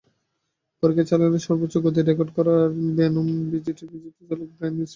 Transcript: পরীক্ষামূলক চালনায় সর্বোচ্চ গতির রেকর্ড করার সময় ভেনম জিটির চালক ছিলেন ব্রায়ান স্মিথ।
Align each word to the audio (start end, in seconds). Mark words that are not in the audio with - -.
পরীক্ষামূলক 0.83 1.09
চালনায় 1.11 1.45
সর্বোচ্চ 1.47 1.75
গতির 1.77 2.07
রেকর্ড 2.07 2.29
করার 2.37 2.61
সময় 2.67 2.93
ভেনম 2.97 3.27
জিটির 3.51 3.75
চালক 3.79 4.01
ছিলেন 4.17 4.39
ব্রায়ান 4.51 4.73
স্মিথ। 4.75 4.89